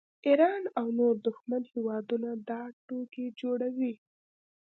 ایران 0.27 0.63
او 0.79 0.85
نور 0.99 1.13
دښمن 1.27 1.63
هیوادونه 1.73 2.29
دا 2.49 2.61
ټوکې 2.85 3.25
جوړوي 3.39 3.93